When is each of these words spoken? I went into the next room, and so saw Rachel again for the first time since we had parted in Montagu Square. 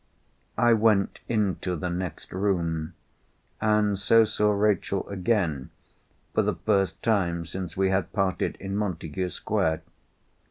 I 0.57 0.73
went 0.73 1.19
into 1.29 1.75
the 1.75 1.91
next 1.91 2.33
room, 2.33 2.95
and 3.61 3.99
so 3.99 4.25
saw 4.25 4.51
Rachel 4.51 5.07
again 5.09 5.69
for 6.33 6.41
the 6.41 6.55
first 6.55 7.03
time 7.03 7.45
since 7.45 7.77
we 7.77 7.91
had 7.91 8.11
parted 8.11 8.55
in 8.59 8.75
Montagu 8.75 9.29
Square. 9.29 9.83